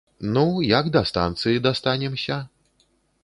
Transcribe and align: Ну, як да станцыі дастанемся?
Ну, 0.35 0.45
як 0.69 0.89
да 0.95 1.03
станцыі 1.09 1.63
дастанемся? 1.67 2.39